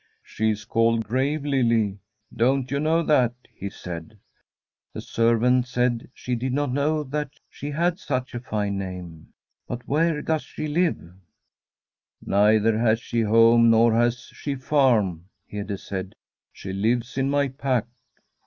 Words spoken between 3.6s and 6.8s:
said. The servant said she did not